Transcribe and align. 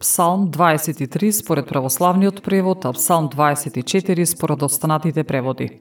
Псалм 0.00 0.50
23 0.50 1.30
според 1.30 1.68
православниот 1.68 2.42
превод, 2.42 2.84
а 2.84 2.92
Псалм 2.92 3.28
24 3.28 4.24
според 4.24 4.62
останатите 4.62 5.24
преводи. 5.24 5.80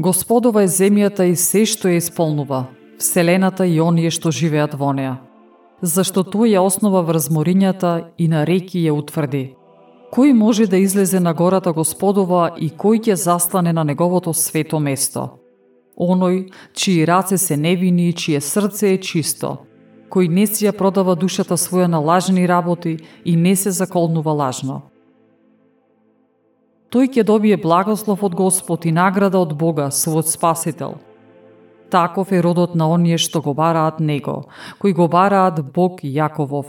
Господова 0.00 0.62
е 0.62 0.68
земјата 0.68 1.26
и 1.26 1.34
се 1.34 1.64
што 1.66 1.90
ја 1.90 1.98
исполнува, 1.98 2.68
вселената 3.02 3.66
и 3.66 3.80
оние 3.82 4.14
што 4.14 4.30
живеат 4.30 4.78
во 4.78 4.92
неа. 4.94 5.18
Зашто 5.82 6.22
тој 6.22 6.54
ја 6.54 6.62
основа 6.62 7.02
врз 7.02 7.30
морињата 7.34 8.14
и 8.18 8.28
на 8.28 8.46
реки 8.46 8.78
ја 8.78 8.94
утврди. 8.94 9.58
Кој 10.14 10.32
може 10.38 10.70
да 10.70 10.78
излезе 10.78 11.18
на 11.20 11.34
гората 11.34 11.72
Господова 11.74 12.54
и 12.54 12.70
кој 12.70 13.10
ќе 13.10 13.14
застане 13.18 13.72
на 13.72 13.82
неговото 13.84 14.30
свето 14.30 14.78
место? 14.78 15.34
Оној, 15.98 16.52
чии 16.74 17.06
раце 17.06 17.38
се 17.38 17.56
невини 17.56 18.08
и 18.08 18.12
чие 18.12 18.40
срце 18.40 18.94
е 18.94 19.00
чисто, 19.02 19.67
кој 20.10 20.28
не 20.28 20.46
си 20.46 20.66
ја 20.66 20.72
продава 20.72 21.16
душата 21.16 21.56
своја 21.56 21.86
на 21.86 21.98
лажни 21.98 22.48
работи 22.48 22.98
и 23.24 23.36
не 23.36 23.56
се 23.56 23.70
заколнува 23.70 24.32
лажно. 24.32 24.82
Тој 26.90 27.12
ќе 27.12 27.24
добие 27.24 27.56
благослов 27.56 28.22
од 28.22 28.34
Господ 28.34 28.86
и 28.86 28.92
награда 28.92 29.38
од 29.38 29.52
Бога, 29.52 29.90
својот 29.92 30.32
Спасител– 30.32 30.96
Таков 31.90 32.32
е 32.32 32.42
родот 32.42 32.74
на 32.74 32.88
оние 32.92 33.16
што 33.16 33.40
го 33.40 33.54
бараат 33.54 34.00
Него, 34.00 34.48
кои 34.78 34.92
го 34.92 35.08
бараат 35.08 35.72
Бог 35.72 36.04
Јаковов. 36.04 36.66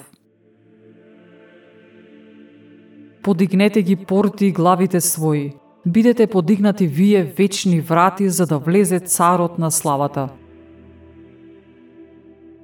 Подигнете 3.23 3.81
ги 3.83 3.95
порти 3.95 4.47
и 4.47 4.55
главите 4.55 4.99
своји, 5.03 5.53
бидете 5.85 6.27
подигнати 6.27 6.87
вие 6.87 7.23
вечни 7.23 7.81
врати 7.81 8.29
за 8.29 8.45
да 8.47 8.57
влезе 8.57 8.99
царот 8.99 9.59
на 9.59 9.71
славата. 9.71 10.29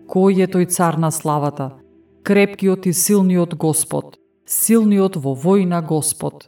Кој 0.06 0.44
е 0.44 0.48
тој 0.48 0.67
цар 0.70 1.00
на 1.02 1.09
славата? 1.09 1.72
Крепкиот 2.23 2.86
и 2.86 2.94
силниот 2.94 3.56
Господ, 3.58 4.20
силниот 4.45 5.17
во 5.17 5.34
војна 5.34 5.81
Господ. 5.81 6.45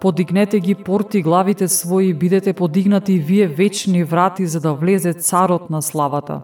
Подигнете 0.00 0.60
ги 0.60 0.74
порти 0.74 1.22
главите 1.22 1.66
своји, 1.66 2.14
бидете 2.14 2.52
подигнати 2.52 3.18
вие 3.18 3.48
вечни 3.48 4.04
врати 4.04 4.46
за 4.46 4.60
да 4.60 4.74
влезе 4.74 5.12
царот 5.12 5.70
на 5.70 5.82
славата. 5.82 6.42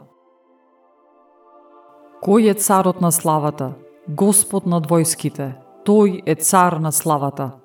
Кој 2.23 2.51
е 2.51 2.55
царот 2.55 3.01
на 3.01 3.13
славата? 3.13 3.75
Господ 4.09 4.67
над 4.67 4.91
војските. 4.91 5.55
Тој 5.87 6.23
е 6.27 6.35
цар 6.35 6.83
на 6.83 6.91
славата. 6.91 7.62